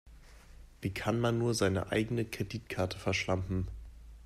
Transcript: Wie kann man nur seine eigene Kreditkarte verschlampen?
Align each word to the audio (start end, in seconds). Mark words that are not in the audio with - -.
Wie 0.81 0.89
kann 0.89 1.19
man 1.19 1.37
nur 1.37 1.53
seine 1.53 1.91
eigene 1.91 2.25
Kreditkarte 2.25 2.97
verschlampen? 2.97 3.67